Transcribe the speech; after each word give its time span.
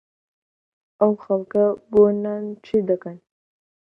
ئەو 0.99 1.13
خەڵکە 1.23 1.65
بۆ 1.91 2.03
نان 2.23 2.43
چ 2.65 2.67
دەکەن؟ 2.89 3.17